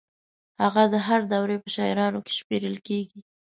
[0.61, 3.19] هغه د هر دور په شاعرانو کې شمېرل کېږي.